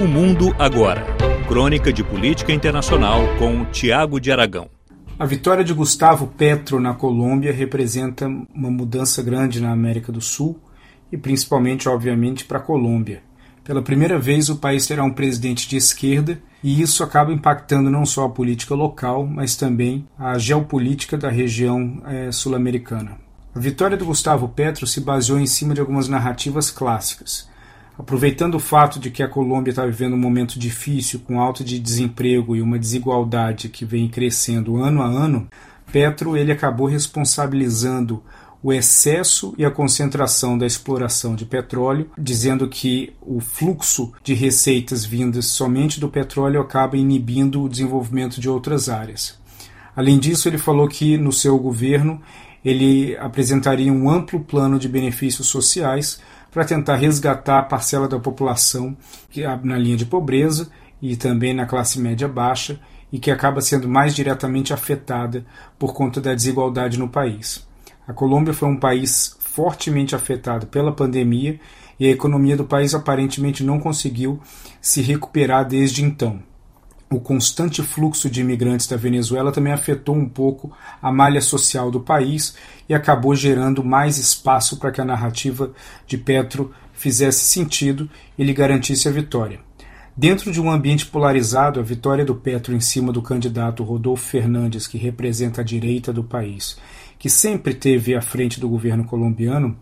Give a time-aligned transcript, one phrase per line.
[0.00, 1.04] O Mundo Agora.
[1.46, 4.70] Crônica de Política Internacional com Tiago de Aragão.
[5.18, 10.58] A vitória de Gustavo Petro na Colômbia representa uma mudança grande na América do Sul
[11.12, 13.22] e principalmente, obviamente, para a Colômbia.
[13.62, 18.06] Pela primeira vez, o país terá um presidente de esquerda e isso acaba impactando não
[18.06, 23.18] só a política local, mas também a geopolítica da região é, sul-americana.
[23.54, 27.50] A vitória do Gustavo Petro se baseou em cima de algumas narrativas clássicas.
[28.00, 31.78] Aproveitando o fato de que a Colômbia está vivendo um momento difícil, com alta de
[31.78, 35.46] desemprego e uma desigualdade que vem crescendo ano a ano,
[35.92, 38.22] Petro ele acabou responsabilizando
[38.62, 45.04] o excesso e a concentração da exploração de petróleo, dizendo que o fluxo de receitas
[45.04, 49.38] vindas somente do petróleo acaba inibindo o desenvolvimento de outras áreas.
[50.00, 52.22] Além disso, ele falou que no seu governo
[52.64, 56.18] ele apresentaria um amplo plano de benefícios sociais
[56.50, 58.96] para tentar resgatar a parcela da população
[59.28, 60.70] que na linha de pobreza
[61.02, 62.80] e também na classe média baixa
[63.12, 65.44] e que acaba sendo mais diretamente afetada
[65.78, 67.68] por conta da desigualdade no país.
[68.08, 71.60] A Colômbia foi um país fortemente afetado pela pandemia
[71.98, 74.40] e a economia do país aparentemente não conseguiu
[74.80, 76.42] se recuperar desde então
[77.12, 80.70] o constante fluxo de imigrantes da Venezuela também afetou um pouco
[81.02, 82.54] a malha social do país
[82.88, 85.72] e acabou gerando mais espaço para que a narrativa
[86.06, 89.58] de Petro fizesse sentido e lhe garantisse a vitória.
[90.16, 94.86] Dentro de um ambiente polarizado, a vitória do Petro em cima do candidato Rodolfo Fernandes,
[94.86, 96.78] que representa a direita do país,
[97.18, 99.76] que sempre teve à frente do governo colombiano,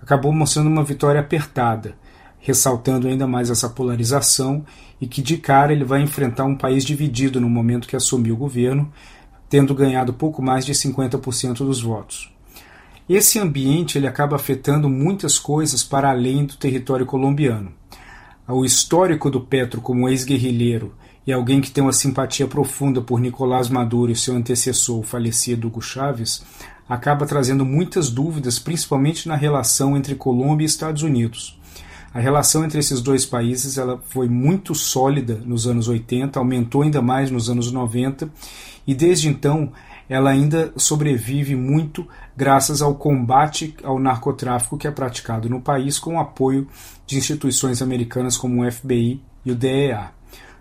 [0.00, 1.96] acabou mostrando uma vitória apertada,
[2.42, 4.64] ressaltando ainda mais essa polarização
[5.00, 8.38] e que de cara ele vai enfrentar um país dividido no momento que assumiu o
[8.38, 8.92] governo,
[9.48, 12.30] tendo ganhado pouco mais de 50% dos votos.
[13.08, 17.72] Esse ambiente ele acaba afetando muitas coisas para além do território colombiano.
[18.48, 23.68] O histórico do Petro como ex-guerrilheiro e alguém que tem uma simpatia profunda por Nicolás
[23.68, 26.42] Maduro e seu antecessor, o falecido Hugo Chávez,
[26.88, 31.61] acaba trazendo muitas dúvidas, principalmente na relação entre Colômbia e Estados Unidos.
[32.14, 37.00] A relação entre esses dois países ela foi muito sólida nos anos 80, aumentou ainda
[37.00, 38.28] mais nos anos 90
[38.86, 39.72] e desde então
[40.08, 42.06] ela ainda sobrevive muito
[42.36, 46.68] graças ao combate ao narcotráfico que é praticado no país com o apoio
[47.06, 50.10] de instituições americanas como o FBI e o DEA.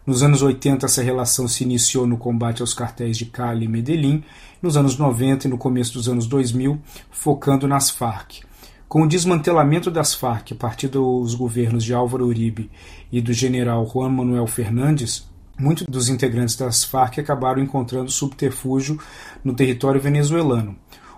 [0.06, 4.24] Nos anos 80, essa relação se iniciou no combate aos cartéis de Cali e Medellín,
[4.62, 6.80] nos anos 90 e no começo dos anos 2000,
[7.12, 8.42] focando nas Farc.
[8.91, 12.69] Com o desmantelamento das Farc a partir dos governos de Álvaro Uribe
[13.09, 19.00] e do general Juan Manuel Fernandes, muitos dos integrantes das Farc acabaram encontrando subterfúgio
[19.46, 20.75] no território venezuelano.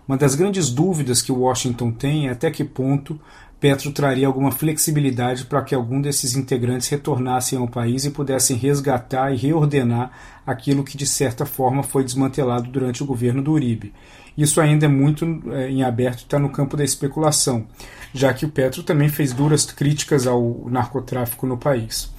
[0.07, 3.19] Uma das grandes dúvidas que Washington tem é até que ponto
[3.63, 9.31] Petro traria alguma flexibilidade para que algum desses integrantes retornassem ao país e pudessem resgatar
[9.31, 10.11] e reordenar
[10.45, 13.93] aquilo que de certa forma foi desmantelado durante o governo do Uribe.
[14.37, 17.65] Isso ainda é muito é, em aberto, está no campo da especulação,
[18.13, 22.13] já que o Petro também fez duras críticas ao narcotráfico no país.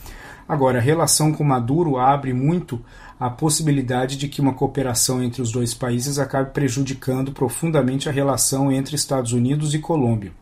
[0.49, 2.81] Agora, a relação com Maduro abre muito
[3.21, 8.73] a possibilidade de que uma cooperação entre os dois países acabe prejudicando profundamente a relação
[8.73, 10.33] entre Estados Unidos e Colômbia.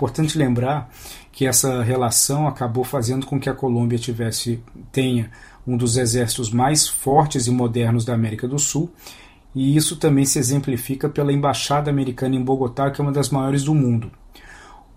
[0.00, 0.90] Importante lembrar
[1.30, 4.58] que essa relação acabou fazendo com que a Colômbia tivesse
[4.90, 5.30] tenha
[5.66, 8.90] um dos exércitos mais fortes e modernos da América do Sul,
[9.54, 13.62] e isso também se exemplifica pela embaixada americana em Bogotá, que é uma das maiores
[13.62, 14.10] do mundo.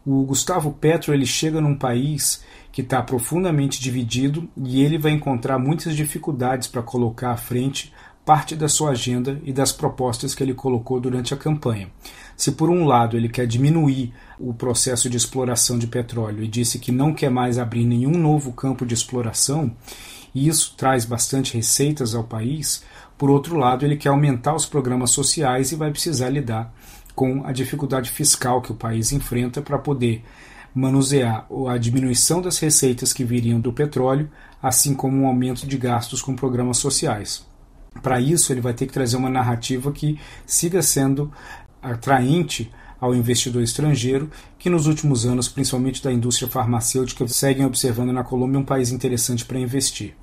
[0.06, 5.60] O Gustavo Petro ele chega num país que está profundamente dividido e ele vai encontrar
[5.60, 7.92] muitas dificuldades para colocar à frente
[8.26, 11.90] parte da sua agenda e das propostas que ele colocou durante a campanha.
[12.36, 16.80] Se por um lado ele quer diminuir o processo de exploração de petróleo e disse
[16.80, 19.76] que não quer mais abrir nenhum novo campo de exploração,
[20.34, 22.84] e isso traz bastante receitas ao país,
[23.18, 26.74] por outro lado, ele quer aumentar os programas sociais e vai precisar lidar
[27.16, 30.24] com a dificuldade fiscal que o país enfrenta para poder
[30.74, 34.30] manusear a diminuição das receitas que viriam do petróleo,
[34.62, 37.46] assim como um aumento de gastos com programas sociais.
[38.02, 41.32] Para isso, ele vai ter que trazer uma narrativa que siga sendo
[41.82, 48.24] atraente ao investidor estrangeiro, que nos últimos anos, principalmente da indústria farmacêutica, seguem observando na
[48.24, 50.16] Colômbia um país interessante para investir.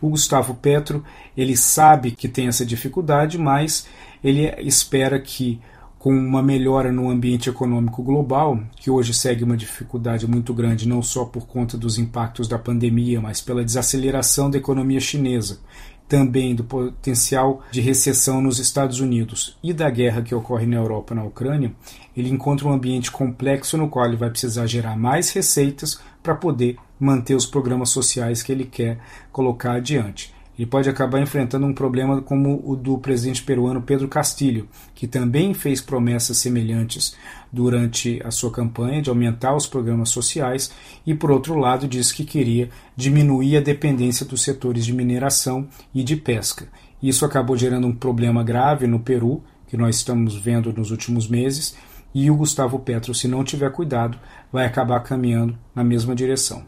[0.00, 1.04] O Gustavo Petro,
[1.36, 3.86] ele sabe que tem essa dificuldade, mas
[4.22, 5.60] ele espera que
[5.98, 11.02] com uma melhora no ambiente econômico global, que hoje segue uma dificuldade muito grande, não
[11.02, 15.60] só por conta dos impactos da pandemia, mas pela desaceleração da economia chinesa,
[16.08, 21.14] também do potencial de recessão nos Estados Unidos e da guerra que ocorre na Europa
[21.14, 21.72] na Ucrânia,
[22.16, 26.76] ele encontra um ambiente complexo no qual ele vai precisar gerar mais receitas para poder
[26.98, 28.98] manter os programas sociais que ele quer
[29.32, 30.33] colocar adiante.
[30.56, 35.52] Ele pode acabar enfrentando um problema como o do presidente peruano Pedro Castilho, que também
[35.52, 37.16] fez promessas semelhantes
[37.52, 40.70] durante a sua campanha de aumentar os programas sociais
[41.04, 46.04] e, por outro lado, disse que queria diminuir a dependência dos setores de mineração e
[46.04, 46.68] de pesca.
[47.02, 51.76] Isso acabou gerando um problema grave no Peru, que nós estamos vendo nos últimos meses,
[52.14, 54.16] e o Gustavo Petro, se não tiver cuidado,
[54.52, 56.64] vai acabar caminhando na mesma direção.